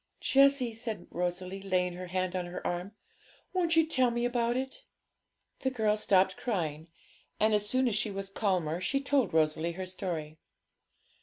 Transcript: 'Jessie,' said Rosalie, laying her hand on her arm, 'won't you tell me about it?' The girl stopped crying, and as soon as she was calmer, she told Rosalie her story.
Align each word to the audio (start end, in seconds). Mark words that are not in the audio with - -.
'Jessie,' 0.19 0.73
said 0.73 1.05
Rosalie, 1.11 1.61
laying 1.61 1.93
her 1.93 2.07
hand 2.07 2.35
on 2.35 2.47
her 2.47 2.65
arm, 2.65 2.93
'won't 3.53 3.75
you 3.75 3.85
tell 3.85 4.09
me 4.09 4.25
about 4.25 4.57
it?' 4.57 4.83
The 5.59 5.69
girl 5.69 5.95
stopped 5.95 6.37
crying, 6.37 6.89
and 7.39 7.53
as 7.53 7.69
soon 7.69 7.87
as 7.87 7.93
she 7.93 8.09
was 8.09 8.31
calmer, 8.31 8.81
she 8.81 8.99
told 8.99 9.31
Rosalie 9.31 9.73
her 9.73 9.85
story. 9.85 10.39